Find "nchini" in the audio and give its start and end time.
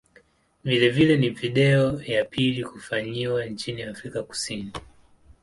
3.45-3.83